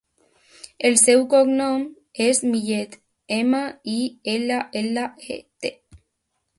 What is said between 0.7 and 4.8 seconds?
El seu cognom és Millet: ema, i, ela,